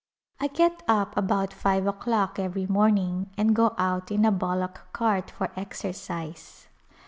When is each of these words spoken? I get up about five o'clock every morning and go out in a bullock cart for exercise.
I 0.39 0.47
get 0.47 0.81
up 0.87 1.15
about 1.15 1.53
five 1.53 1.85
o'clock 1.85 2.39
every 2.39 2.65
morning 2.65 3.29
and 3.37 3.55
go 3.55 3.75
out 3.77 4.09
in 4.09 4.25
a 4.25 4.31
bullock 4.31 4.87
cart 4.93 5.29
for 5.29 5.51
exercise. 5.55 6.65